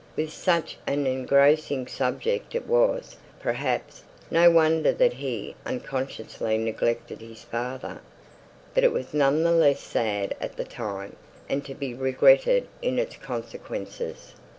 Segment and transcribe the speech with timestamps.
[0.17, 7.43] With such an engrossing subject, it was, perhaps, no wonder that he unconsciously neglected his
[7.43, 8.01] father;
[8.73, 11.15] but it was none the less sad at the time,
[11.47, 14.33] and to be regretted in its consequences.